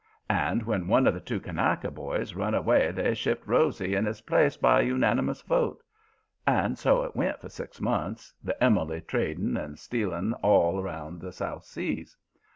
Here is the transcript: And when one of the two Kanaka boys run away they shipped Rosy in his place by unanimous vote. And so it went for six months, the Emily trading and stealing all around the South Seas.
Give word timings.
And 0.31 0.63
when 0.63 0.87
one 0.87 1.05
of 1.05 1.13
the 1.13 1.19
two 1.19 1.39
Kanaka 1.39 1.91
boys 1.91 2.33
run 2.33 2.55
away 2.55 2.89
they 2.91 3.13
shipped 3.13 3.45
Rosy 3.45 3.93
in 3.93 4.07
his 4.07 4.21
place 4.21 4.57
by 4.57 4.81
unanimous 4.81 5.43
vote. 5.43 5.83
And 6.47 6.75
so 6.75 7.03
it 7.03 7.15
went 7.15 7.39
for 7.39 7.49
six 7.49 7.79
months, 7.79 8.33
the 8.43 8.57
Emily 8.63 9.01
trading 9.01 9.55
and 9.57 9.77
stealing 9.77 10.33
all 10.41 10.79
around 10.79 11.21
the 11.21 11.31
South 11.31 11.65
Seas. 11.65 12.17